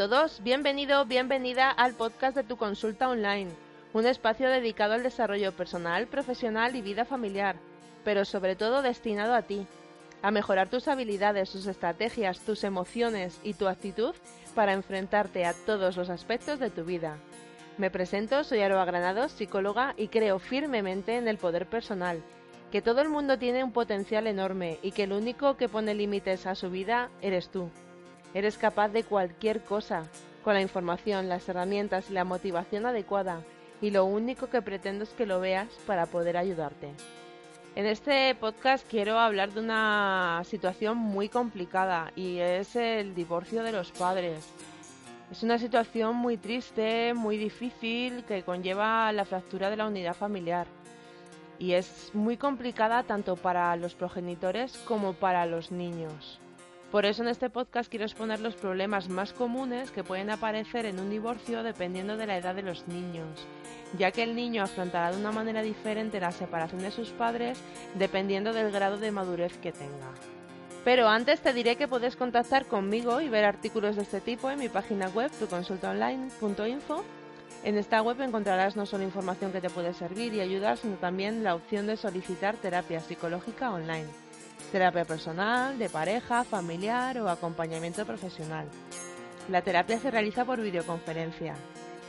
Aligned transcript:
todos, 0.00 0.42
bienvenido, 0.42 1.04
bienvenida 1.04 1.70
al 1.70 1.92
podcast 1.92 2.34
de 2.34 2.42
tu 2.42 2.56
consulta 2.56 3.10
online, 3.10 3.50
un 3.92 4.06
espacio 4.06 4.48
dedicado 4.48 4.94
al 4.94 5.02
desarrollo 5.02 5.52
personal, 5.52 6.06
profesional 6.06 6.74
y 6.74 6.80
vida 6.80 7.04
familiar, 7.04 7.56
pero 8.02 8.24
sobre 8.24 8.56
todo 8.56 8.80
destinado 8.80 9.34
a 9.34 9.42
ti, 9.42 9.66
a 10.22 10.30
mejorar 10.30 10.70
tus 10.70 10.88
habilidades, 10.88 11.50
tus 11.50 11.66
estrategias, 11.66 12.40
tus 12.40 12.64
emociones 12.64 13.38
y 13.44 13.52
tu 13.52 13.68
actitud 13.68 14.14
para 14.54 14.72
enfrentarte 14.72 15.44
a 15.44 15.52
todos 15.52 15.98
los 15.98 16.08
aspectos 16.08 16.58
de 16.58 16.70
tu 16.70 16.86
vida. 16.86 17.18
Me 17.76 17.90
presento, 17.90 18.42
soy 18.42 18.60
Aroa 18.60 18.86
Granados, 18.86 19.32
psicóloga, 19.32 19.92
y 19.98 20.08
creo 20.08 20.38
firmemente 20.38 21.18
en 21.18 21.28
el 21.28 21.36
poder 21.36 21.66
personal, 21.66 22.22
que 22.72 22.80
todo 22.80 23.02
el 23.02 23.10
mundo 23.10 23.38
tiene 23.38 23.62
un 23.62 23.72
potencial 23.72 24.26
enorme 24.26 24.78
y 24.80 24.92
que 24.92 25.02
el 25.02 25.12
único 25.12 25.58
que 25.58 25.68
pone 25.68 25.94
límites 25.94 26.46
a 26.46 26.54
su 26.54 26.70
vida 26.70 27.10
eres 27.20 27.50
tú. 27.50 27.68
Eres 28.32 28.58
capaz 28.58 28.88
de 28.88 29.02
cualquier 29.02 29.62
cosa, 29.62 30.04
con 30.44 30.54
la 30.54 30.60
información, 30.60 31.28
las 31.28 31.48
herramientas 31.48 32.10
y 32.10 32.12
la 32.12 32.24
motivación 32.24 32.86
adecuada, 32.86 33.42
y 33.80 33.90
lo 33.90 34.04
único 34.04 34.48
que 34.48 34.62
pretendo 34.62 35.04
es 35.04 35.10
que 35.10 35.26
lo 35.26 35.40
veas 35.40 35.68
para 35.86 36.06
poder 36.06 36.36
ayudarte. 36.36 36.92
En 37.76 37.86
este 37.86 38.34
podcast 38.34 38.86
quiero 38.88 39.18
hablar 39.18 39.52
de 39.52 39.60
una 39.60 40.42
situación 40.44 40.96
muy 40.96 41.28
complicada 41.28 42.12
y 42.16 42.38
es 42.38 42.76
el 42.76 43.14
divorcio 43.14 43.62
de 43.62 43.72
los 43.72 43.92
padres. 43.92 44.48
Es 45.30 45.42
una 45.42 45.58
situación 45.58 46.16
muy 46.16 46.36
triste, 46.36 47.14
muy 47.14 47.36
difícil, 47.36 48.24
que 48.24 48.42
conlleva 48.42 49.12
la 49.12 49.24
fractura 49.24 49.70
de 49.70 49.76
la 49.76 49.86
unidad 49.86 50.14
familiar. 50.14 50.66
Y 51.58 51.72
es 51.72 52.10
muy 52.12 52.36
complicada 52.36 53.04
tanto 53.04 53.36
para 53.36 53.76
los 53.76 53.94
progenitores 53.94 54.76
como 54.78 55.12
para 55.12 55.46
los 55.46 55.70
niños. 55.70 56.40
Por 56.90 57.06
eso 57.06 57.22
en 57.22 57.28
este 57.28 57.50
podcast 57.50 57.88
quiero 57.88 58.04
exponer 58.04 58.40
los 58.40 58.56
problemas 58.56 59.08
más 59.08 59.32
comunes 59.32 59.92
que 59.92 60.02
pueden 60.02 60.28
aparecer 60.28 60.86
en 60.86 60.98
un 60.98 61.08
divorcio 61.08 61.62
dependiendo 61.62 62.16
de 62.16 62.26
la 62.26 62.36
edad 62.36 62.52
de 62.52 62.62
los 62.62 62.88
niños, 62.88 63.46
ya 63.96 64.10
que 64.10 64.24
el 64.24 64.34
niño 64.34 64.64
afrontará 64.64 65.12
de 65.12 65.20
una 65.20 65.30
manera 65.30 65.62
diferente 65.62 66.18
la 66.18 66.32
separación 66.32 66.80
de 66.80 66.90
sus 66.90 67.10
padres 67.10 67.60
dependiendo 67.94 68.52
del 68.52 68.72
grado 68.72 68.96
de 68.96 69.12
madurez 69.12 69.56
que 69.58 69.70
tenga. 69.70 70.10
Pero 70.84 71.06
antes 71.06 71.40
te 71.40 71.52
diré 71.52 71.76
que 71.76 71.86
puedes 71.86 72.16
contactar 72.16 72.66
conmigo 72.66 73.20
y 73.20 73.28
ver 73.28 73.44
artículos 73.44 73.94
de 73.94 74.02
este 74.02 74.20
tipo 74.20 74.50
en 74.50 74.58
mi 74.58 74.68
página 74.68 75.08
web 75.10 75.30
tuconsultaonline.info. 75.38 77.04
En 77.62 77.78
esta 77.78 78.02
web 78.02 78.20
encontrarás 78.20 78.74
no 78.74 78.84
solo 78.84 79.04
información 79.04 79.52
que 79.52 79.60
te 79.60 79.70
puede 79.70 79.94
servir 79.94 80.34
y 80.34 80.40
ayudar, 80.40 80.76
sino 80.76 80.96
también 80.96 81.44
la 81.44 81.54
opción 81.54 81.86
de 81.86 81.96
solicitar 81.96 82.56
terapia 82.56 83.00
psicológica 83.00 83.70
online 83.70 84.08
terapia 84.70 85.04
personal, 85.04 85.78
de 85.78 85.88
pareja, 85.88 86.44
familiar 86.44 87.18
o 87.18 87.28
acompañamiento 87.28 88.06
profesional. 88.06 88.66
La 89.48 89.62
terapia 89.62 89.98
se 89.98 90.10
realiza 90.10 90.44
por 90.44 90.60
videoconferencia. 90.60 91.54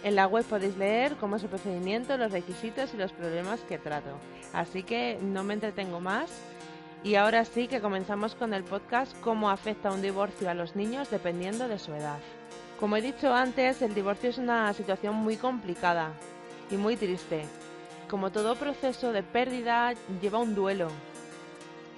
En 0.03 0.15
la 0.15 0.27
web 0.27 0.45
podéis 0.45 0.77
leer 0.77 1.15
cómo 1.15 1.35
es 1.35 1.43
el 1.43 1.49
procedimiento, 1.49 2.17
los 2.17 2.31
requisitos 2.31 2.93
y 2.93 2.97
los 2.97 3.11
problemas 3.11 3.59
que 3.61 3.77
trato. 3.77 4.17
Así 4.53 4.83
que 4.83 5.17
no 5.21 5.43
me 5.43 5.55
entretengo 5.55 5.99
más. 5.99 6.31
Y 7.03 7.15
ahora 7.15 7.45
sí 7.45 7.67
que 7.67 7.81
comenzamos 7.81 8.35
con 8.35 8.53
el 8.53 8.63
podcast 8.63 9.19
Cómo 9.21 9.49
afecta 9.49 9.91
un 9.91 10.03
divorcio 10.03 10.49
a 10.49 10.53
los 10.53 10.75
niños 10.75 11.09
dependiendo 11.09 11.67
de 11.67 11.79
su 11.79 11.93
edad. 11.93 12.19
Como 12.79 12.97
he 12.97 13.01
dicho 13.01 13.33
antes, 13.33 13.81
el 13.81 13.93
divorcio 13.93 14.29
es 14.29 14.37
una 14.37 14.71
situación 14.73 15.15
muy 15.15 15.37
complicada 15.37 16.13
y 16.69 16.77
muy 16.77 16.95
triste. 16.95 17.43
Como 18.09 18.31
todo 18.31 18.55
proceso 18.55 19.11
de 19.13 19.23
pérdida 19.23 19.93
lleva 20.21 20.39
un 20.39 20.53
duelo, 20.53 20.89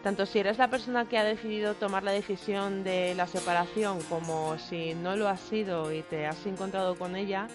tanto 0.04 0.26
si 0.26 0.40
eres 0.40 0.58
la 0.58 0.68
persona 0.68 1.06
que 1.06 1.18
ha 1.18 1.24
decidido 1.24 1.76
tomar 1.76 2.04
la 2.04 2.12
decisión 2.12 2.84
de 2.84 3.16
la 3.16 3.26
separación 3.26 4.02
como 4.10 4.58
si 4.58 4.94
no 4.94 5.16
lo 5.16 5.30
has 5.30 5.40
sido 5.40 5.94
y 5.94 6.02
te 6.02 6.28
has 6.28 6.46
encontrado 6.46 6.96
con 6.96 7.16
ella, 7.16 7.48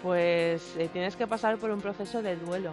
pues 0.00 0.76
eh, 0.78 0.88
tienes 0.92 1.16
que 1.16 1.26
pasar 1.26 1.58
por 1.58 1.72
un 1.72 1.80
proceso 1.80 2.22
de 2.22 2.36
duelo. 2.36 2.72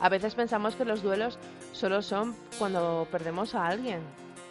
A 0.00 0.08
veces 0.08 0.34
pensamos 0.34 0.74
que 0.74 0.86
los 0.86 1.02
duelos 1.02 1.38
solo 1.72 2.00
son 2.00 2.34
cuando 2.58 3.06
perdemos 3.12 3.54
a 3.54 3.66
alguien, 3.66 4.00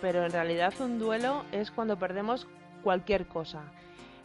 pero 0.01 0.23
en 0.23 0.31
realidad 0.31 0.73
un 0.79 0.99
duelo 0.99 1.43
es 1.51 1.71
cuando 1.71 1.97
perdemos 1.97 2.47
cualquier 2.83 3.25
cosa. 3.25 3.63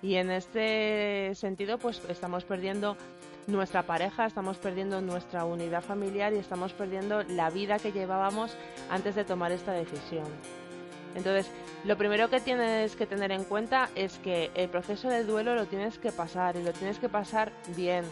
Y 0.02 0.16
en 0.16 0.30
este 0.30 1.34
sentido, 1.34 1.78
pues 1.78 2.02
estamos 2.10 2.44
perdiendo 2.44 2.98
nuestra 3.46 3.82
pareja, 3.82 4.26
estamos 4.26 4.58
perdiendo 4.58 5.00
nuestra 5.00 5.44
unidad 5.44 5.82
familiar 5.82 6.32
y 6.32 6.38
estamos 6.38 6.72
perdiendo 6.72 7.22
la 7.24 7.50
vida 7.50 7.78
que 7.78 7.92
llevábamos 7.92 8.56
antes 8.90 9.14
de 9.14 9.24
tomar 9.24 9.52
esta 9.52 9.72
decisión. 9.72 10.26
Entonces, 11.14 11.50
lo 11.84 11.96
primero 11.96 12.28
que 12.28 12.40
tienes 12.40 12.96
que 12.96 13.06
tener 13.06 13.30
en 13.30 13.44
cuenta 13.44 13.88
es 13.94 14.18
que 14.18 14.50
el 14.54 14.68
proceso 14.68 15.08
de 15.08 15.24
duelo 15.24 15.54
lo 15.54 15.66
tienes 15.66 15.98
que 15.98 16.10
pasar 16.10 16.56
y 16.56 16.62
lo 16.62 16.72
tienes 16.72 16.98
que 16.98 17.08
pasar 17.08 17.52
bien. 17.76 18.04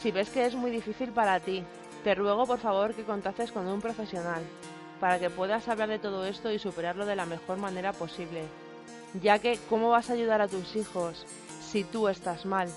Si 0.00 0.10
ves 0.10 0.30
que 0.30 0.44
es 0.44 0.54
muy 0.54 0.70
difícil 0.70 1.10
para 1.10 1.40
ti, 1.40 1.64
te 2.02 2.14
ruego 2.14 2.46
por 2.46 2.58
favor 2.58 2.94
que 2.94 3.04
contactes 3.04 3.50
con 3.50 3.66
un 3.66 3.80
profesional 3.80 4.42
para 5.00 5.18
que 5.18 5.30
puedas 5.30 5.68
hablar 5.68 5.88
de 5.88 5.98
todo 5.98 6.26
esto 6.26 6.50
y 6.50 6.58
superarlo 6.58 7.06
de 7.06 7.16
la 7.16 7.26
mejor 7.26 7.58
manera 7.58 7.92
posible. 7.92 8.42
Ya 9.22 9.38
que, 9.38 9.58
¿cómo 9.70 9.90
vas 9.90 10.10
a 10.10 10.14
ayudar 10.14 10.40
a 10.40 10.48
tus 10.48 10.76
hijos 10.76 11.24
si 11.60 11.84
tú 11.84 12.08
estás 12.08 12.44
mal? 12.44 12.68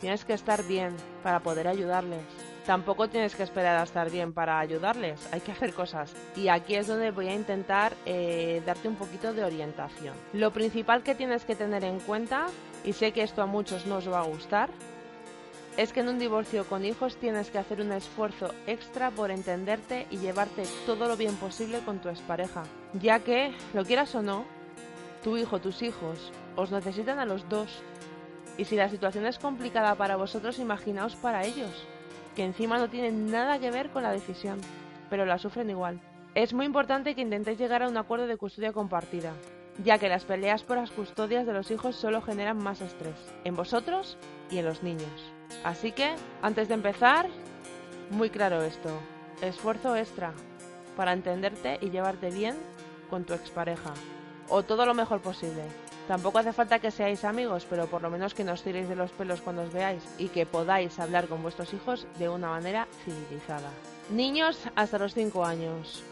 Tienes 0.00 0.24
que 0.24 0.34
estar 0.34 0.64
bien 0.64 0.96
para 1.22 1.40
poder 1.40 1.68
ayudarles. 1.68 2.22
Tampoco 2.66 3.08
tienes 3.08 3.34
que 3.34 3.42
esperar 3.42 3.78
a 3.78 3.84
estar 3.84 4.10
bien 4.10 4.34
para 4.34 4.58
ayudarles, 4.58 5.26
hay 5.32 5.40
que 5.40 5.52
hacer 5.52 5.72
cosas. 5.72 6.14
Y 6.36 6.48
aquí 6.48 6.74
es 6.74 6.86
donde 6.86 7.10
voy 7.10 7.28
a 7.28 7.34
intentar 7.34 7.94
eh, 8.04 8.62
darte 8.66 8.88
un 8.88 8.96
poquito 8.96 9.32
de 9.32 9.42
orientación. 9.42 10.14
Lo 10.34 10.52
principal 10.52 11.02
que 11.02 11.14
tienes 11.14 11.46
que 11.46 11.56
tener 11.56 11.82
en 11.82 11.98
cuenta, 12.00 12.48
y 12.84 12.92
sé 12.92 13.12
que 13.12 13.22
esto 13.22 13.40
a 13.40 13.46
muchos 13.46 13.86
no 13.86 13.96
os 13.96 14.12
va 14.12 14.20
a 14.20 14.24
gustar, 14.24 14.68
es 15.78 15.94
que 15.94 16.00
en 16.00 16.08
un 16.08 16.18
divorcio 16.18 16.66
con 16.66 16.84
hijos 16.84 17.16
tienes 17.16 17.50
que 17.50 17.56
hacer 17.56 17.80
un 17.80 17.92
esfuerzo 17.92 18.52
extra 18.66 19.12
por 19.12 19.30
entenderte 19.30 20.06
y 20.10 20.18
llevarte 20.18 20.64
todo 20.84 21.08
lo 21.08 21.16
bien 21.16 21.36
posible 21.36 21.78
con 21.86 22.00
tu 22.00 22.10
expareja, 22.10 22.64
ya 22.92 23.20
que, 23.20 23.54
lo 23.72 23.84
quieras 23.84 24.14
o 24.14 24.20
no, 24.20 24.44
tu 25.22 25.38
hijo, 25.38 25.58
tus 25.58 25.80
hijos, 25.80 26.32
os 26.56 26.70
necesitan 26.70 27.18
a 27.18 27.24
los 27.24 27.48
dos 27.48 27.82
y 28.58 28.64
si 28.64 28.76
la 28.76 28.90
situación 28.90 29.24
es 29.24 29.38
complicada 29.38 29.94
para 29.94 30.16
vosotros, 30.16 30.58
imaginaos 30.58 31.16
para 31.16 31.44
ellos, 31.44 31.86
que 32.36 32.44
encima 32.44 32.76
no 32.76 32.90
tienen 32.90 33.30
nada 33.30 33.58
que 33.58 33.70
ver 33.70 33.88
con 33.90 34.02
la 34.02 34.12
decisión, 34.12 34.60
pero 35.08 35.24
la 35.24 35.38
sufren 35.38 35.70
igual. 35.70 36.00
Es 36.34 36.52
muy 36.52 36.66
importante 36.66 37.14
que 37.14 37.22
intentéis 37.22 37.58
llegar 37.58 37.82
a 37.82 37.88
un 37.88 37.96
acuerdo 37.96 38.26
de 38.26 38.36
custodia 38.36 38.72
compartida, 38.72 39.32
ya 39.82 39.98
que 39.98 40.08
las 40.08 40.24
peleas 40.24 40.64
por 40.64 40.76
las 40.76 40.90
custodias 40.90 41.46
de 41.46 41.52
los 41.52 41.70
hijos 41.70 41.96
solo 41.96 42.20
generan 42.20 42.58
más 42.58 42.80
estrés, 42.80 43.16
en 43.44 43.54
vosotros 43.54 44.18
y 44.50 44.58
en 44.58 44.66
los 44.66 44.82
niños. 44.82 45.32
Así 45.64 45.92
que, 45.92 46.14
antes 46.42 46.68
de 46.68 46.74
empezar, 46.74 47.28
muy 48.10 48.28
claro 48.28 48.62
esto, 48.62 48.90
esfuerzo 49.40 49.96
extra 49.96 50.32
para 50.96 51.12
entenderte 51.12 51.78
y 51.80 51.90
llevarte 51.90 52.30
bien 52.30 52.56
con 53.08 53.24
tu 53.24 53.34
expareja, 53.34 53.94
o 54.48 54.64
todo 54.64 54.84
lo 54.84 54.94
mejor 54.94 55.20
posible. 55.20 55.62
Tampoco 56.08 56.38
hace 56.38 56.54
falta 56.54 56.78
que 56.78 56.90
seáis 56.90 57.22
amigos, 57.22 57.66
pero 57.68 57.86
por 57.86 58.00
lo 58.00 58.08
menos 58.08 58.32
que 58.32 58.42
nos 58.42 58.62
tiréis 58.62 58.88
de 58.88 58.96
los 58.96 59.10
pelos 59.10 59.42
cuando 59.42 59.60
os 59.60 59.72
veáis 59.74 60.02
y 60.16 60.28
que 60.28 60.46
podáis 60.46 60.98
hablar 60.98 61.28
con 61.28 61.42
vuestros 61.42 61.74
hijos 61.74 62.06
de 62.18 62.30
una 62.30 62.48
manera 62.48 62.88
civilizada. 63.04 63.68
Niños 64.08 64.58
hasta 64.74 64.98
los 64.98 65.12
5 65.12 65.44
años. 65.44 66.02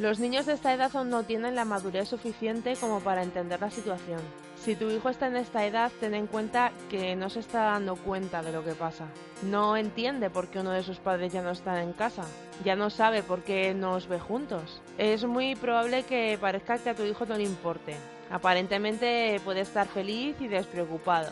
Los 0.00 0.18
niños 0.18 0.44
de 0.44 0.54
esta 0.54 0.74
edad 0.74 0.90
aún 0.96 1.08
no 1.08 1.22
tienen 1.22 1.54
la 1.54 1.64
madurez 1.64 2.08
suficiente 2.08 2.74
como 2.74 2.98
para 2.98 3.22
entender 3.22 3.60
la 3.60 3.70
situación. 3.70 4.20
Si 4.56 4.74
tu 4.74 4.90
hijo 4.90 5.08
está 5.08 5.28
en 5.28 5.36
esta 5.36 5.64
edad, 5.64 5.92
ten 6.00 6.12
en 6.14 6.26
cuenta 6.26 6.72
que 6.90 7.14
no 7.14 7.30
se 7.30 7.38
está 7.38 7.62
dando 7.62 7.94
cuenta 7.94 8.42
de 8.42 8.50
lo 8.50 8.64
que 8.64 8.72
pasa. 8.72 9.06
No 9.42 9.76
entiende 9.76 10.30
por 10.30 10.48
qué 10.48 10.58
uno 10.58 10.72
de 10.72 10.82
sus 10.82 10.98
padres 10.98 11.32
ya 11.32 11.42
no 11.42 11.50
está 11.50 11.80
en 11.80 11.92
casa. 11.92 12.24
Ya 12.64 12.74
no 12.74 12.90
sabe 12.90 13.22
por 13.22 13.42
qué 13.42 13.72
no 13.72 13.92
os 13.92 14.08
ve 14.08 14.18
juntos. 14.18 14.82
Es 14.98 15.24
muy 15.24 15.54
probable 15.54 16.02
que 16.02 16.36
parezca 16.40 16.78
que 16.78 16.90
a 16.90 16.94
tu 16.96 17.04
hijo 17.04 17.24
no 17.24 17.36
le 17.36 17.44
importe 17.44 17.94
Aparentemente 18.30 19.40
puede 19.44 19.60
estar 19.60 19.86
feliz 19.86 20.36
y 20.40 20.48
despreocupado. 20.48 21.30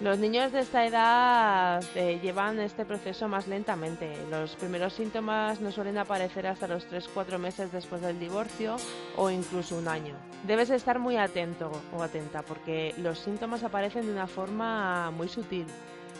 Los 0.00 0.20
niños 0.20 0.52
de 0.52 0.60
esta 0.60 0.86
edad 0.86 1.82
eh, 1.96 2.20
llevan 2.22 2.60
este 2.60 2.84
proceso 2.84 3.26
más 3.26 3.48
lentamente. 3.48 4.16
Los 4.30 4.54
primeros 4.54 4.92
síntomas 4.92 5.60
no 5.60 5.72
suelen 5.72 5.98
aparecer 5.98 6.46
hasta 6.46 6.68
los 6.68 6.88
3-4 6.88 7.38
meses 7.38 7.72
después 7.72 8.00
del 8.00 8.20
divorcio 8.20 8.76
o 9.16 9.28
incluso 9.28 9.76
un 9.76 9.88
año. 9.88 10.14
Debes 10.46 10.70
estar 10.70 11.00
muy 11.00 11.16
atento 11.16 11.72
o 11.92 12.00
atenta 12.00 12.42
porque 12.42 12.94
los 12.98 13.18
síntomas 13.18 13.64
aparecen 13.64 14.06
de 14.06 14.12
una 14.12 14.28
forma 14.28 15.10
muy 15.10 15.28
sutil 15.28 15.66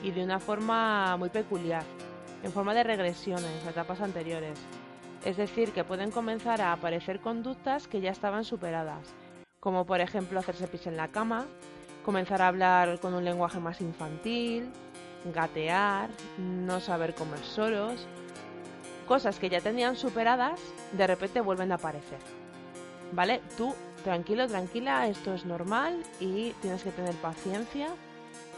y 0.03 0.11
de 0.11 0.25
una 0.25 0.41
forma 0.41 1.17
muy 1.17 1.29
peculiar, 1.29 1.85
en 2.43 2.51
forma 2.51 2.75
de 2.75 2.83
regresiones 2.83 3.65
a 3.65 3.71
etapas 3.71 4.01
anteriores. 4.01 4.59
Es 5.25 5.37
decir, 5.37 5.71
que 5.71 5.85
pueden 5.85 6.11
comenzar 6.11 6.61
a 6.61 6.73
aparecer 6.73 7.21
conductas 7.21 7.87
que 7.87 8.01
ya 8.01 8.11
estaban 8.11 8.45
superadas, 8.45 9.15
como 9.61 9.85
por 9.87 10.01
ejemplo 10.01 10.39
hacerse 10.39 10.69
pis 10.69 10.87
en 10.87 10.97
la 10.97 11.09
cama, 11.09 11.47
comenzar 12.05 12.43
a 12.43 12.49
hablar 12.49 13.01
con 13.01 13.15
un 13.15 13.25
lenguaje 13.25 13.59
más 13.59 13.81
infantil, 13.81 14.71
gatear, 15.33 16.11
no 16.39 16.81
saber 16.81 17.15
comer 17.15 17.41
solos, 17.41 18.07
cosas 19.07 19.39
que 19.39 19.49
ya 19.49 19.61
tenían 19.61 19.97
superadas, 19.97 20.61
de 20.93 21.07
repente 21.07 21.41
vuelven 21.41 21.73
a 21.73 21.77
aparecer. 21.77 22.19
¿Vale? 23.13 23.41
Tú, 23.57 23.75
tranquilo, 24.05 24.47
tranquila, 24.47 25.09
esto 25.09 25.35
es 25.35 25.45
normal 25.47 26.03
y 26.21 26.51
tienes 26.61 26.83
que 26.83 26.91
tener 26.91 27.15
paciencia 27.17 27.89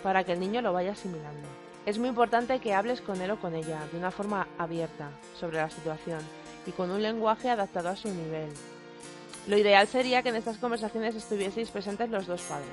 para 0.03 0.25
que 0.25 0.32
el 0.32 0.41
niño 0.41 0.61
lo 0.61 0.73
vaya 0.73 0.93
asimilando. 0.93 1.49
Es 1.87 1.99
muy 1.99 2.08
importante 2.08 2.58
que 2.58 2.75
hables 2.75 3.00
con 3.00 3.20
él 3.23 3.31
o 3.31 3.41
con 3.41 3.55
ella 3.55 3.81
de 3.91 3.99
una 3.99 4.11
forma 4.11 4.49
abierta 4.58 5.11
sobre 5.38 5.58
la 5.58 5.70
situación 5.70 6.20
y 6.67 6.73
con 6.73 6.91
un 6.91 7.03
lenguaje 7.03 7.49
adaptado 7.49 7.88
a 7.88 7.96
su 7.96 8.08
nivel. 8.08 8.50
Lo 9.47 9.57
ideal 9.57 9.87
sería 9.89 10.23
que 10.23 10.29
en 10.29 10.37
estas 10.37 10.59
conversaciones 10.59 11.15
estuvieseis 11.15 11.71
presentes 11.71 12.11
los 12.11 12.27
dos 12.27 12.43
padres 12.43 12.69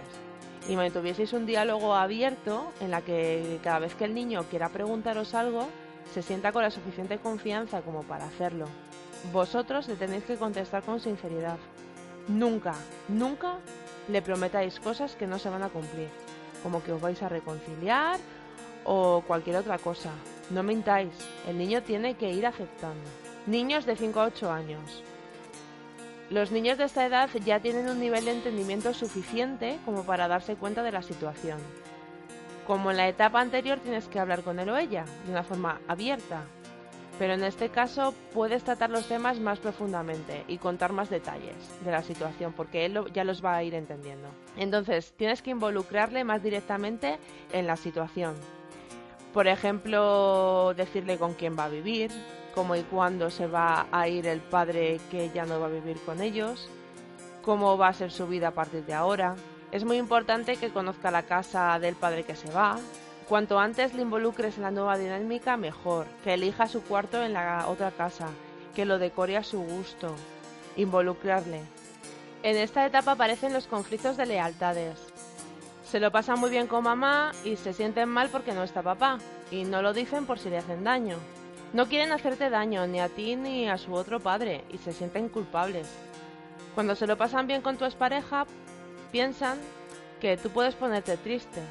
y 0.67 0.75
mantuvieseis 0.75 1.33
un 1.33 1.45
diálogo 1.45 1.95
abierto 1.95 2.71
en 2.81 2.91
la 2.91 3.01
que 3.01 3.59
cada 3.63 3.79
vez 3.79 3.95
que 3.95 4.05
el 4.05 4.13
niño 4.13 4.43
quiera 4.49 4.69
preguntaros 4.69 5.33
algo, 5.33 5.69
se 6.13 6.21
sienta 6.21 6.51
con 6.51 6.63
la 6.63 6.71
suficiente 6.71 7.19
confianza 7.19 7.81
como 7.81 8.03
para 8.03 8.25
hacerlo. 8.25 8.65
Vosotros 9.31 9.87
le 9.87 9.95
tenéis 9.95 10.25
que 10.25 10.35
contestar 10.35 10.83
con 10.83 10.99
sinceridad. 10.99 11.57
Nunca, 12.27 12.75
nunca 13.07 13.59
le 14.09 14.21
prometáis 14.21 14.79
cosas 14.79 15.15
que 15.15 15.27
no 15.27 15.39
se 15.39 15.49
van 15.49 15.63
a 15.63 15.69
cumplir, 15.69 16.09
como 16.63 16.83
que 16.83 16.91
os 16.91 17.01
vais 17.01 17.21
a 17.23 17.29
reconciliar 17.29 18.19
o 18.83 19.23
cualquier 19.25 19.57
otra 19.57 19.77
cosa. 19.77 20.11
No 20.49 20.63
mintáis, 20.63 21.11
el 21.47 21.57
niño 21.57 21.81
tiene 21.83 22.15
que 22.15 22.31
ir 22.31 22.45
aceptando. 22.45 23.09
Niños 23.45 23.85
de 23.85 23.95
5 23.95 24.19
a 24.19 24.25
8 24.25 24.51
años. 24.51 25.03
Los 26.29 26.51
niños 26.51 26.77
de 26.77 26.83
esta 26.83 27.05
edad 27.05 27.29
ya 27.45 27.61
tienen 27.61 27.87
un 27.87 28.01
nivel 28.01 28.25
de 28.25 28.31
entendimiento 28.31 28.93
suficiente 28.93 29.79
como 29.85 30.03
para 30.03 30.27
darse 30.27 30.55
cuenta 30.55 30.83
de 30.83 30.91
la 30.91 31.01
situación. 31.01 31.59
Como 32.65 32.91
en 32.91 32.97
la 32.97 33.07
etapa 33.07 33.39
anterior 33.39 33.79
tienes 33.79 34.09
que 34.09 34.19
hablar 34.19 34.43
con 34.43 34.59
él 34.59 34.69
o 34.69 34.77
ella 34.77 35.05
de 35.25 35.31
una 35.31 35.43
forma 35.43 35.79
abierta, 35.87 36.43
pero 37.17 37.33
en 37.33 37.45
este 37.45 37.69
caso 37.69 38.13
puedes 38.33 38.63
tratar 38.65 38.89
los 38.89 39.07
temas 39.07 39.39
más 39.39 39.59
profundamente 39.59 40.43
y 40.49 40.57
contar 40.57 40.91
más 40.91 41.09
detalles 41.09 41.55
de 41.85 41.91
la 41.91 42.03
situación 42.03 42.51
porque 42.51 42.85
él 42.85 42.99
ya 43.13 43.23
los 43.23 43.43
va 43.43 43.55
a 43.55 43.63
ir 43.63 43.73
entendiendo. 43.73 44.27
Entonces 44.57 45.13
tienes 45.15 45.41
que 45.41 45.51
involucrarle 45.51 46.25
más 46.25 46.43
directamente 46.43 47.19
en 47.53 47.67
la 47.67 47.77
situación. 47.77 48.35
Por 49.33 49.47
ejemplo, 49.47 50.73
decirle 50.75 51.17
con 51.17 51.35
quién 51.35 51.57
va 51.57 51.65
a 51.65 51.69
vivir, 51.69 52.11
cómo 52.57 52.75
y 52.75 52.81
cuándo 52.81 53.29
se 53.29 53.45
va 53.45 53.85
a 53.91 54.07
ir 54.07 54.25
el 54.25 54.39
padre 54.39 54.99
que 55.11 55.29
ya 55.29 55.45
no 55.45 55.59
va 55.59 55.67
a 55.67 55.69
vivir 55.69 56.01
con 56.03 56.23
ellos, 56.23 56.67
cómo 57.43 57.77
va 57.77 57.89
a 57.89 57.93
ser 57.93 58.11
su 58.11 58.25
vida 58.25 58.47
a 58.47 58.55
partir 58.55 58.83
de 58.83 58.95
ahora. 58.95 59.35
Es 59.71 59.85
muy 59.85 59.97
importante 59.97 60.55
que 60.55 60.71
conozca 60.71 61.11
la 61.11 61.21
casa 61.21 61.77
del 61.77 61.93
padre 61.93 62.23
que 62.23 62.35
se 62.35 62.49
va. 62.49 62.79
Cuanto 63.29 63.59
antes 63.59 63.93
le 63.93 64.01
involucres 64.01 64.57
en 64.57 64.63
la 64.63 64.71
nueva 64.71 64.97
dinámica, 64.97 65.55
mejor. 65.55 66.07
Que 66.23 66.33
elija 66.33 66.67
su 66.67 66.81
cuarto 66.81 67.21
en 67.21 67.33
la 67.33 67.67
otra 67.67 67.91
casa, 67.91 68.29
que 68.73 68.85
lo 68.85 68.97
decore 68.97 69.37
a 69.37 69.43
su 69.43 69.59
gusto. 69.61 70.15
Involucrarle. 70.77 71.61
En 72.41 72.57
esta 72.57 72.87
etapa 72.87 73.11
aparecen 73.11 73.53
los 73.53 73.67
conflictos 73.67 74.17
de 74.17 74.25
lealtades. 74.25 74.97
Se 75.83 75.99
lo 75.99 76.11
pasan 76.11 76.39
muy 76.39 76.49
bien 76.49 76.65
con 76.65 76.85
mamá 76.85 77.33
y 77.43 77.55
se 77.55 77.73
sienten 77.73 78.09
mal 78.09 78.29
porque 78.31 78.53
no 78.53 78.63
está 78.63 78.81
papá, 78.81 79.19
y 79.51 79.63
no 79.63 79.83
lo 79.83 79.93
dicen 79.93 80.25
por 80.25 80.39
si 80.39 80.49
le 80.49 80.57
hacen 80.57 80.83
daño. 80.83 81.17
No 81.73 81.87
quieren 81.87 82.11
hacerte 82.11 82.49
daño 82.49 82.87
ni 82.87 82.99
a 82.99 83.09
ti 83.09 83.35
ni 83.35 83.67
a 83.67 83.77
su 83.77 83.93
otro 83.93 84.19
padre 84.19 84.63
y 84.71 84.77
se 84.77 84.93
sienten 84.93 85.29
culpables. 85.29 85.87
Cuando 86.75 86.95
se 86.95 87.07
lo 87.07 87.17
pasan 87.17 87.47
bien 87.47 87.61
con 87.61 87.77
tu 87.77 87.85
expareja, 87.85 88.45
piensan 89.11 89.59
que 90.21 90.37
tú 90.37 90.49
puedes 90.49 90.75
ponerte 90.75 91.17
triste. 91.17 91.61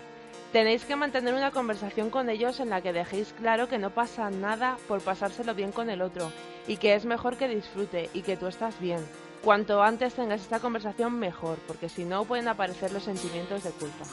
Tenéis 0.53 0.85
que 0.85 0.97
mantener 0.97 1.35
una 1.35 1.51
conversación 1.51 2.11
con 2.11 2.29
ellos 2.29 2.61
en 2.61 2.71
la 2.71 2.81
que 2.81 2.93
dejéis 2.93 3.33
claro 3.33 3.69
que 3.69 3.79
no 3.79 3.91
pasa 3.91 4.31
nada 4.31 4.77
por 4.87 5.01
pasárselo 5.01 5.55
bien 5.55 5.73
con 5.73 5.91
el 5.91 6.03
otro 6.03 6.31
y 6.67 6.77
que 6.77 6.95
es 6.95 7.05
mejor 7.05 7.37
que 7.37 7.49
disfrute 7.49 8.11
y 8.13 8.23
que 8.23 8.37
tú 8.37 8.47
estás 8.47 8.79
bien. 8.81 9.05
Cuanto 9.43 9.83
antes 9.83 10.15
tengas 10.15 10.41
esta 10.41 10.61
conversación 10.61 11.19
mejor, 11.19 11.59
porque 11.67 11.89
si 11.89 12.05
no 12.05 12.25
pueden 12.25 12.49
aparecer 12.49 12.93
los 12.93 13.05
sentimientos 13.05 13.65
de 13.65 13.71
culpa. 13.71 14.05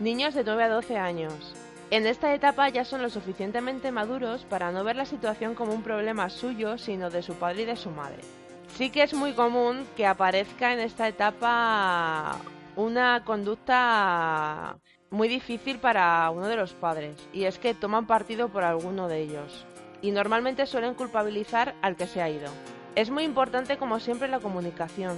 Niños 0.00 0.34
de 0.34 0.44
9 0.44 0.64
a 0.64 0.68
12 0.70 0.96
años. 0.96 1.54
En 1.90 2.06
esta 2.06 2.34
etapa 2.34 2.68
ya 2.70 2.84
son 2.84 3.02
lo 3.02 3.10
suficientemente 3.10 3.92
maduros 3.92 4.44
para 4.44 4.72
no 4.72 4.82
ver 4.84 4.96
la 4.96 5.04
situación 5.04 5.54
como 5.54 5.72
un 5.74 5.82
problema 5.82 6.30
suyo, 6.30 6.78
sino 6.78 7.10
de 7.10 7.22
su 7.22 7.34
padre 7.34 7.62
y 7.62 7.66
de 7.66 7.76
su 7.76 7.90
madre. 7.90 8.20
Sí 8.76 8.90
que 8.90 9.02
es 9.02 9.14
muy 9.14 9.32
común 9.32 9.86
que 9.96 10.06
aparezca 10.06 10.72
en 10.72 10.80
esta 10.80 11.06
etapa 11.06 12.36
una 12.74 13.22
conducta 13.24 14.76
muy 15.10 15.28
difícil 15.28 15.78
para 15.78 16.28
uno 16.30 16.48
de 16.48 16.56
los 16.56 16.72
padres, 16.72 17.16
y 17.32 17.44
es 17.44 17.60
que 17.60 17.74
toman 17.74 18.08
partido 18.08 18.48
por 18.48 18.64
alguno 18.64 19.06
de 19.06 19.20
ellos, 19.20 19.64
y 20.02 20.10
normalmente 20.10 20.66
suelen 20.66 20.94
culpabilizar 20.94 21.76
al 21.82 21.94
que 21.94 22.08
se 22.08 22.20
ha 22.20 22.28
ido. 22.28 22.50
Es 22.96 23.10
muy 23.10 23.22
importante, 23.22 23.76
como 23.76 24.00
siempre, 24.00 24.26
la 24.26 24.40
comunicación, 24.40 25.16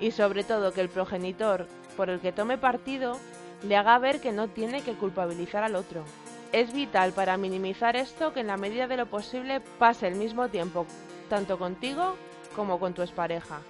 y 0.00 0.10
sobre 0.10 0.44
todo 0.44 0.72
que 0.72 0.82
el 0.82 0.90
progenitor 0.90 1.66
por 1.96 2.10
el 2.10 2.20
que 2.20 2.32
tome 2.32 2.58
partido 2.58 3.18
le 3.62 3.76
haga 3.76 3.98
ver 3.98 4.20
que 4.20 4.32
no 4.32 4.48
tiene 4.48 4.82
que 4.82 4.94
culpabilizar 4.94 5.62
al 5.62 5.74
otro. 5.74 6.04
Es 6.52 6.72
vital 6.72 7.12
para 7.12 7.36
minimizar 7.36 7.96
esto 7.96 8.32
que 8.32 8.40
en 8.40 8.46
la 8.46 8.56
medida 8.56 8.86
de 8.86 8.96
lo 8.96 9.06
posible 9.06 9.60
pase 9.60 10.06
el 10.06 10.14
mismo 10.14 10.48
tiempo 10.48 10.86
tanto 11.28 11.58
contigo 11.58 12.16
como 12.56 12.80
con 12.80 12.94
tu 12.94 13.02
expareja. 13.02 13.60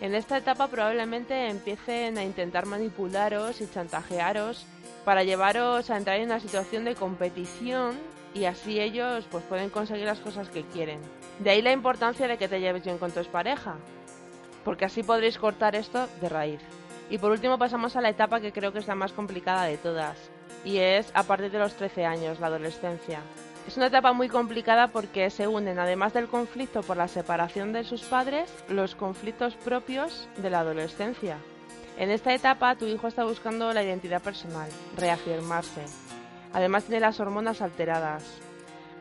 En 0.00 0.14
esta 0.14 0.36
etapa 0.36 0.68
probablemente 0.68 1.48
empiecen 1.48 2.18
a 2.18 2.24
intentar 2.24 2.66
manipularos 2.66 3.60
y 3.62 3.66
chantajearos 3.66 4.66
para 5.04 5.24
llevaros 5.24 5.88
a 5.88 5.96
entrar 5.96 6.18
en 6.18 6.26
una 6.26 6.40
situación 6.40 6.84
de 6.84 6.94
competición 6.94 7.96
y 8.34 8.44
así 8.44 8.78
ellos 8.78 9.26
pues 9.30 9.42
pueden 9.44 9.70
conseguir 9.70 10.04
las 10.04 10.20
cosas 10.20 10.50
que 10.50 10.64
quieren. 10.64 11.00
De 11.38 11.50
ahí 11.50 11.62
la 11.62 11.72
importancia 11.72 12.28
de 12.28 12.36
que 12.36 12.48
te 12.48 12.60
lleves 12.60 12.84
bien 12.84 12.98
con 12.98 13.10
tu 13.10 13.20
expareja, 13.20 13.76
porque 14.64 14.84
así 14.84 15.02
podréis 15.02 15.38
cortar 15.38 15.74
esto 15.74 16.06
de 16.20 16.28
raíz. 16.28 16.60
Y 17.08 17.18
por 17.18 17.30
último 17.30 17.58
pasamos 17.58 17.96
a 17.96 18.00
la 18.00 18.10
etapa 18.10 18.40
que 18.40 18.52
creo 18.52 18.72
que 18.72 18.80
es 18.80 18.88
la 18.88 18.94
más 18.94 19.12
complicada 19.12 19.64
de 19.64 19.78
todas, 19.78 20.18
y 20.64 20.78
es 20.78 21.10
a 21.14 21.22
partir 21.22 21.50
de 21.50 21.58
los 21.58 21.74
13 21.74 22.04
años, 22.04 22.40
la 22.40 22.48
adolescencia. 22.48 23.20
Es 23.66 23.76
una 23.76 23.86
etapa 23.86 24.12
muy 24.12 24.28
complicada 24.28 24.88
porque 24.88 25.30
se 25.30 25.48
unen, 25.48 25.78
además 25.78 26.12
del 26.12 26.28
conflicto 26.28 26.82
por 26.82 26.96
la 26.96 27.08
separación 27.08 27.72
de 27.72 27.84
sus 27.84 28.02
padres, 28.02 28.52
los 28.68 28.94
conflictos 28.94 29.54
propios 29.54 30.28
de 30.36 30.50
la 30.50 30.60
adolescencia. 30.60 31.38
En 31.96 32.10
esta 32.10 32.34
etapa 32.34 32.76
tu 32.76 32.84
hijo 32.86 33.08
está 33.08 33.24
buscando 33.24 33.72
la 33.72 33.82
identidad 33.82 34.22
personal, 34.22 34.68
reafirmarse. 34.96 35.84
Además 36.52 36.84
tiene 36.84 37.00
las 37.00 37.18
hormonas 37.20 37.62
alteradas, 37.62 38.24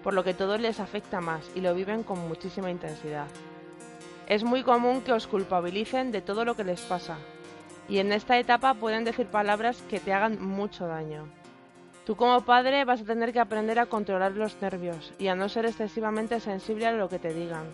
por 0.03 0.13
lo 0.13 0.23
que 0.23 0.33
todo 0.33 0.57
les 0.57 0.79
afecta 0.79 1.21
más 1.21 1.49
y 1.55 1.61
lo 1.61 1.73
viven 1.73 2.03
con 2.03 2.19
muchísima 2.27 2.71
intensidad. 2.71 3.27
Es 4.27 4.43
muy 4.43 4.63
común 4.63 5.01
que 5.01 5.13
os 5.13 5.27
culpabilicen 5.27 6.11
de 6.11 6.21
todo 6.21 6.45
lo 6.45 6.55
que 6.55 6.63
les 6.63 6.81
pasa, 6.81 7.17
y 7.87 7.99
en 7.99 8.11
esta 8.11 8.37
etapa 8.37 8.73
pueden 8.73 9.03
decir 9.03 9.27
palabras 9.27 9.81
que 9.89 9.99
te 9.99 10.13
hagan 10.13 10.43
mucho 10.43 10.87
daño. 10.87 11.27
Tú 12.05 12.15
como 12.15 12.41
padre 12.41 12.85
vas 12.85 13.01
a 13.01 13.05
tener 13.05 13.33
que 13.33 13.39
aprender 13.39 13.79
a 13.79 13.87
controlar 13.87 14.33
los 14.33 14.61
nervios 14.61 15.13
y 15.17 15.27
a 15.27 15.35
no 15.35 15.49
ser 15.49 15.65
excesivamente 15.65 16.39
sensible 16.39 16.85
a 16.85 16.91
lo 16.91 17.09
que 17.09 17.19
te 17.19 17.33
digan. 17.33 17.65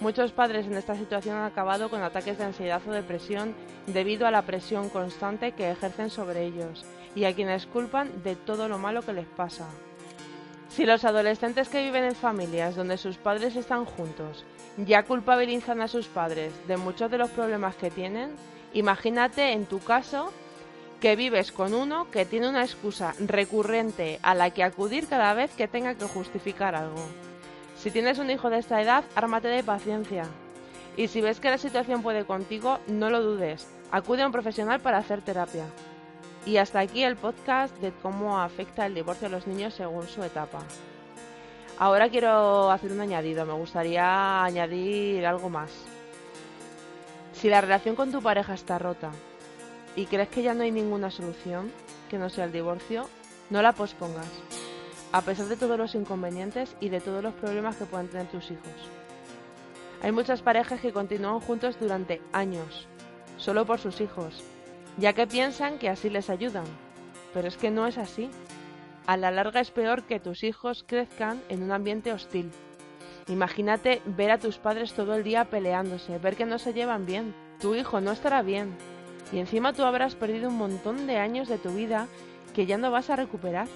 Muchos 0.00 0.32
padres 0.32 0.66
en 0.66 0.74
esta 0.74 0.94
situación 0.96 1.36
han 1.36 1.44
acabado 1.44 1.88
con 1.88 2.02
ataques 2.02 2.38
de 2.38 2.44
ansiedad 2.44 2.80
o 2.86 2.92
depresión 2.92 3.54
debido 3.86 4.26
a 4.26 4.30
la 4.30 4.42
presión 4.42 4.88
constante 4.90 5.52
que 5.52 5.70
ejercen 5.70 6.10
sobre 6.10 6.44
ellos 6.44 6.84
y 7.14 7.24
a 7.24 7.34
quienes 7.34 7.66
culpan 7.66 8.22
de 8.22 8.36
todo 8.36 8.68
lo 8.68 8.78
malo 8.78 9.02
que 9.02 9.12
les 9.12 9.26
pasa. 9.26 9.68
Si 10.68 10.84
los 10.84 11.04
adolescentes 11.04 11.68
que 11.68 11.82
viven 11.82 12.04
en 12.04 12.14
familias 12.14 12.76
donde 12.76 12.96
sus 12.96 13.16
padres 13.16 13.56
están 13.56 13.84
juntos 13.84 14.44
ya 14.76 15.02
culpabilizan 15.02 15.80
a 15.80 15.88
sus 15.88 16.06
padres 16.06 16.52
de 16.68 16.76
muchos 16.76 17.10
de 17.10 17.18
los 17.18 17.30
problemas 17.30 17.74
que 17.74 17.90
tienen, 17.90 18.30
Imagínate 18.74 19.52
en 19.52 19.66
tu 19.66 19.78
caso 19.80 20.32
que 21.00 21.16
vives 21.16 21.52
con 21.52 21.74
uno 21.74 22.10
que 22.10 22.24
tiene 22.24 22.48
una 22.48 22.64
excusa 22.64 23.14
recurrente 23.18 24.18
a 24.22 24.34
la 24.34 24.50
que 24.50 24.64
acudir 24.64 25.06
cada 25.06 25.32
vez 25.34 25.54
que 25.54 25.68
tenga 25.68 25.94
que 25.94 26.06
justificar 26.06 26.74
algo. 26.74 27.04
Si 27.78 27.90
tienes 27.90 28.18
un 28.18 28.30
hijo 28.30 28.50
de 28.50 28.58
esta 28.58 28.82
edad, 28.82 29.04
ármate 29.14 29.48
de 29.48 29.62
paciencia 29.62 30.24
Y 30.96 31.06
si 31.06 31.20
ves 31.20 31.38
que 31.38 31.50
la 31.50 31.58
situación 31.58 32.02
puede 32.02 32.24
contigo, 32.24 32.80
no 32.88 33.08
lo 33.08 33.22
dudes, 33.22 33.68
acude 33.92 34.22
a 34.22 34.26
un 34.26 34.32
profesional 34.32 34.80
para 34.80 34.98
hacer 34.98 35.22
terapia. 35.22 35.64
Y 36.44 36.56
hasta 36.56 36.80
aquí 36.80 37.04
el 37.04 37.16
podcast 37.16 37.76
de 37.78 37.92
cómo 38.02 38.40
afecta 38.40 38.86
el 38.86 38.94
divorcio 38.94 39.28
a 39.28 39.30
los 39.30 39.46
niños 39.46 39.74
según 39.74 40.08
su 40.08 40.22
etapa. 40.24 40.58
Ahora 41.78 42.08
quiero 42.08 42.70
hacer 42.72 42.90
un 42.90 43.00
añadido, 43.00 43.46
me 43.46 43.52
gustaría 43.52 44.42
añadir 44.42 45.24
algo 45.24 45.48
más. 45.48 45.70
Si 47.40 47.48
la 47.48 47.60
relación 47.60 47.94
con 47.94 48.10
tu 48.10 48.20
pareja 48.20 48.54
está 48.54 48.80
rota 48.80 49.12
y 49.94 50.06
crees 50.06 50.28
que 50.28 50.42
ya 50.42 50.54
no 50.54 50.64
hay 50.64 50.72
ninguna 50.72 51.12
solución 51.12 51.70
que 52.10 52.18
no 52.18 52.30
sea 52.30 52.46
el 52.46 52.52
divorcio, 52.52 53.08
no 53.48 53.62
la 53.62 53.74
pospongas, 53.74 54.26
a 55.12 55.22
pesar 55.22 55.46
de 55.46 55.56
todos 55.56 55.78
los 55.78 55.94
inconvenientes 55.94 56.74
y 56.80 56.88
de 56.88 57.00
todos 57.00 57.22
los 57.22 57.34
problemas 57.34 57.76
que 57.76 57.84
puedan 57.84 58.08
tener 58.08 58.26
tus 58.26 58.50
hijos. 58.50 58.72
Hay 60.02 60.10
muchas 60.10 60.42
parejas 60.42 60.80
que 60.80 60.92
continúan 60.92 61.38
juntos 61.38 61.78
durante 61.78 62.20
años, 62.32 62.88
solo 63.36 63.64
por 63.64 63.78
sus 63.78 64.00
hijos, 64.00 64.42
ya 64.96 65.12
que 65.12 65.28
piensan 65.28 65.78
que 65.78 65.88
así 65.88 66.10
les 66.10 66.30
ayudan, 66.30 66.66
pero 67.32 67.46
es 67.46 67.56
que 67.56 67.70
no 67.70 67.86
es 67.86 67.98
así. 67.98 68.30
A 69.06 69.16
la 69.16 69.30
larga 69.30 69.60
es 69.60 69.70
peor 69.70 70.02
que 70.02 70.18
tus 70.18 70.42
hijos 70.42 70.84
crezcan 70.84 71.40
en 71.48 71.62
un 71.62 71.70
ambiente 71.70 72.12
hostil. 72.12 72.50
Imagínate 73.28 74.00
ver 74.06 74.30
a 74.30 74.38
tus 74.38 74.58
padres 74.58 74.94
todo 74.94 75.14
el 75.14 75.24
día 75.24 75.44
peleándose, 75.44 76.18
ver 76.18 76.36
que 76.36 76.46
no 76.46 76.58
se 76.58 76.72
llevan 76.72 77.04
bien. 77.04 77.34
Tu 77.60 77.74
hijo 77.74 78.00
no 78.00 78.12
estará 78.12 78.42
bien. 78.42 78.76
Y 79.32 79.38
encima 79.38 79.74
tú 79.74 79.84
habrás 79.84 80.14
perdido 80.14 80.48
un 80.48 80.56
montón 80.56 81.06
de 81.06 81.18
años 81.18 81.48
de 81.48 81.58
tu 81.58 81.70
vida 81.70 82.08
que 82.54 82.64
ya 82.64 82.78
no 82.78 82.90
vas 82.90 83.10
a 83.10 83.16
recuperar 83.16 83.68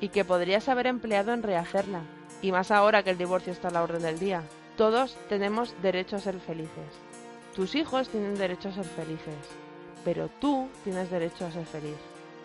y 0.00 0.08
que 0.08 0.24
podrías 0.24 0.68
haber 0.68 0.86
empleado 0.86 1.32
en 1.32 1.42
rehacerla. 1.42 2.02
Y 2.42 2.52
más 2.52 2.70
ahora 2.70 3.02
que 3.02 3.10
el 3.10 3.18
divorcio 3.18 3.52
está 3.52 3.68
a 3.68 3.72
la 3.72 3.82
orden 3.82 4.02
del 4.02 4.18
día. 4.18 4.42
Todos 4.76 5.16
tenemos 5.28 5.74
derecho 5.82 6.16
a 6.16 6.20
ser 6.20 6.38
felices. 6.38 6.70
Tus 7.54 7.74
hijos 7.74 8.08
tienen 8.08 8.36
derecho 8.36 8.68
a 8.68 8.72
ser 8.72 8.84
felices. 8.84 9.34
Pero 10.04 10.28
tú 10.40 10.68
tienes 10.84 11.10
derecho 11.10 11.46
a 11.46 11.52
ser 11.52 11.66
feliz 11.66 11.96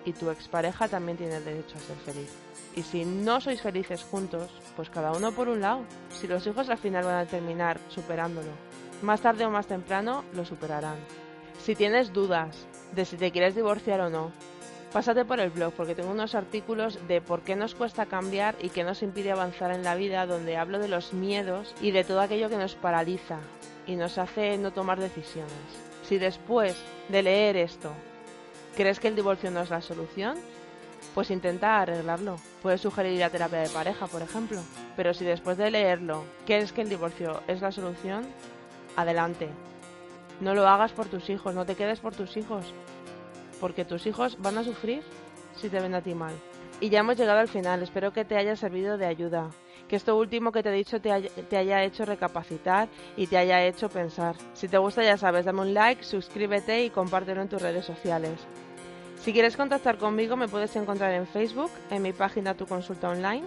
y 0.05 0.13
tu 0.13 0.29
expareja 0.29 0.87
también 0.87 1.17
tiene 1.17 1.39
derecho 1.41 1.75
a 1.77 1.81
ser 1.81 1.97
feliz. 1.97 2.31
Y 2.75 2.83
si 2.83 3.05
no 3.05 3.41
sois 3.41 3.61
felices 3.61 4.03
juntos, 4.03 4.49
pues 4.75 4.89
cada 4.89 5.11
uno 5.11 5.31
por 5.31 5.47
un 5.47 5.61
lado. 5.61 5.81
Si 6.09 6.27
los 6.27 6.45
hijos 6.45 6.69
al 6.69 6.77
final 6.77 7.05
van 7.05 7.15
a 7.15 7.25
terminar 7.25 7.79
superándolo, 7.89 8.51
más 9.01 9.21
tarde 9.21 9.45
o 9.45 9.49
más 9.49 9.67
temprano 9.67 10.23
lo 10.33 10.45
superarán. 10.45 10.97
Si 11.63 11.75
tienes 11.75 12.13
dudas 12.13 12.67
de 12.93 13.05
si 13.05 13.17
te 13.17 13.31
quieres 13.31 13.55
divorciar 13.55 14.01
o 14.01 14.09
no, 14.09 14.31
pásate 14.91 15.25
por 15.25 15.39
el 15.39 15.49
blog 15.49 15.73
porque 15.73 15.95
tengo 15.95 16.11
unos 16.11 16.35
artículos 16.35 16.99
de 17.07 17.21
por 17.21 17.41
qué 17.41 17.55
nos 17.55 17.75
cuesta 17.75 18.05
cambiar 18.05 18.55
y 18.61 18.69
qué 18.69 18.83
nos 18.83 19.01
impide 19.03 19.31
avanzar 19.31 19.71
en 19.71 19.83
la 19.83 19.95
vida 19.95 20.25
donde 20.25 20.57
hablo 20.57 20.79
de 20.79 20.87
los 20.87 21.13
miedos 21.13 21.73
y 21.81 21.91
de 21.91 22.03
todo 22.03 22.21
aquello 22.21 22.49
que 22.49 22.57
nos 22.57 22.75
paraliza 22.75 23.39
y 23.87 23.95
nos 23.95 24.17
hace 24.17 24.57
no 24.57 24.71
tomar 24.71 24.99
decisiones. 24.99 25.51
Si 26.03 26.17
después 26.17 26.77
de 27.09 27.23
leer 27.23 27.57
esto 27.57 27.91
¿Crees 28.75 28.99
que 28.99 29.07
el 29.07 29.15
divorcio 29.15 29.51
no 29.51 29.61
es 29.61 29.69
la 29.69 29.81
solución? 29.81 30.37
Pues 31.13 31.31
intenta 31.31 31.79
arreglarlo. 31.79 32.35
Puedes 32.61 32.81
sugerir 32.81 33.17
la 33.19 33.29
terapia 33.29 33.59
de 33.59 33.69
pareja, 33.69 34.07
por 34.07 34.21
ejemplo. 34.21 34.59
Pero 34.97 35.13
si 35.13 35.23
después 35.23 35.57
de 35.57 35.71
leerlo 35.71 36.25
crees 36.45 36.73
que 36.73 36.81
el 36.81 36.89
divorcio 36.89 37.41
es 37.47 37.61
la 37.61 37.71
solución, 37.71 38.25
adelante. 38.97 39.49
No 40.41 40.53
lo 40.53 40.67
hagas 40.67 40.91
por 40.91 41.05
tus 41.05 41.29
hijos, 41.29 41.55
no 41.55 41.65
te 41.65 41.75
quedes 41.75 42.01
por 42.01 42.13
tus 42.13 42.35
hijos. 42.35 42.73
Porque 43.61 43.85
tus 43.85 44.05
hijos 44.07 44.37
van 44.41 44.57
a 44.57 44.63
sufrir 44.65 45.03
si 45.55 45.69
te 45.69 45.79
ven 45.79 45.95
a 45.95 46.01
ti 46.01 46.13
mal. 46.13 46.33
Y 46.81 46.89
ya 46.89 46.99
hemos 46.99 47.15
llegado 47.15 47.39
al 47.39 47.47
final, 47.47 47.81
espero 47.81 48.11
que 48.11 48.25
te 48.25 48.35
haya 48.35 48.57
servido 48.57 48.97
de 48.97 49.05
ayuda, 49.05 49.49
que 49.87 49.95
esto 49.95 50.17
último 50.17 50.51
que 50.51 50.61
te 50.61 50.69
he 50.69 50.73
dicho 50.73 50.99
te 50.99 51.11
haya, 51.11 51.29
te 51.29 51.55
haya, 51.55 51.83
hecho 51.83 52.03
recapacitar 52.03 52.89
y 53.15 53.27
te 53.27 53.37
haya 53.37 53.63
hecho 53.63 53.87
pensar. 53.87 54.35
Si 54.53 54.67
te 54.67 54.77
gusta 54.77 55.01
ya 55.01 55.17
sabes, 55.17 55.45
dame 55.45 55.61
un 55.61 55.73
like, 55.73 56.03
suscríbete 56.03 56.83
y 56.83 56.89
compártelo 56.89 57.41
en 57.41 57.47
tus 57.47 57.61
redes 57.61 57.85
sociales. 57.85 58.45
Si 59.21 59.33
quieres 59.33 59.57
contactar 59.57 59.97
conmigo 59.97 60.35
me 60.35 60.47
puedes 60.47 60.75
encontrar 60.75 61.11
en 61.11 61.27
Facebook, 61.27 61.71
en 61.89 62.03
mi 62.03 62.13
página 62.13 62.53
Tu 62.53 62.67
Consulta 62.67 63.09
Online. 63.09 63.43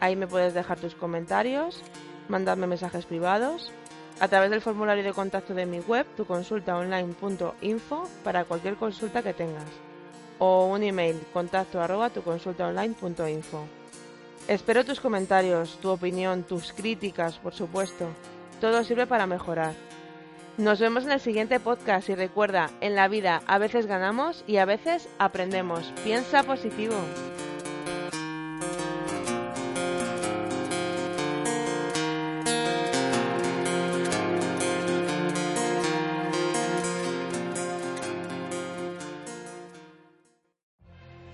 Ahí 0.00 0.14
me 0.14 0.26
puedes 0.26 0.52
dejar 0.52 0.78
tus 0.78 0.94
comentarios, 0.94 1.82
mandarme 2.28 2.66
mensajes 2.66 3.06
privados, 3.06 3.72
a 4.20 4.28
través 4.28 4.50
del 4.50 4.60
formulario 4.60 5.04
de 5.04 5.12
contacto 5.12 5.54
de 5.54 5.66
mi 5.66 5.80
web, 5.80 6.06
tuconsultaonline.info, 6.16 8.08
para 8.24 8.44
cualquier 8.44 8.76
consulta 8.76 9.22
que 9.22 9.34
tengas, 9.34 9.64
o 10.38 10.66
un 10.66 10.82
email, 10.82 11.20
contacto 11.32 11.80
arroba 11.80 12.10
tuconsultaonline.info. 12.10 13.64
Espero 14.48 14.84
tus 14.84 15.00
comentarios, 15.00 15.78
tu 15.80 15.90
opinión, 15.90 16.44
tus 16.44 16.72
críticas, 16.72 17.38
por 17.38 17.52
supuesto. 17.52 18.06
Todo 18.60 18.84
sirve 18.84 19.06
para 19.06 19.26
mejorar. 19.26 19.74
Nos 20.58 20.80
vemos 20.80 21.04
en 21.04 21.12
el 21.12 21.20
siguiente 21.20 21.60
podcast 21.60 22.08
y 22.08 22.14
recuerda, 22.14 22.70
en 22.80 22.94
la 22.94 23.08
vida 23.08 23.42
a 23.46 23.58
veces 23.58 23.84
ganamos 23.84 24.42
y 24.46 24.56
a 24.56 24.64
veces 24.64 25.06
aprendemos. 25.18 25.92
Piensa 26.02 26.44
positivo. 26.44 26.94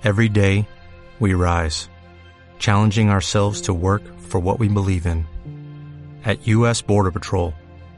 Every 0.05 0.29
day, 0.29 0.67
we 1.21 1.33
rise, 1.35 1.88
challenging 2.59 3.09
ourselves 3.09 3.62
to 3.62 3.73
work 3.73 4.02
for 4.19 4.41
what 4.41 4.59
we 4.59 4.67
believe 4.67 5.07
in. 5.07 5.26
At 6.25 6.45
U.S. 6.49 6.83
Border 6.83 7.12
Patrol, 7.12 7.55